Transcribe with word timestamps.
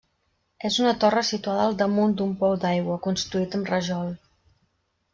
És 0.69 0.79
una 0.83 0.93
torre 1.03 1.23
situada 1.27 1.67
al 1.67 1.77
damunt 1.83 2.17
d'un 2.21 2.33
pou 2.41 2.57
d'aigua, 2.65 2.99
construït 3.07 3.59
amb 3.61 3.73
rajol. 3.77 4.15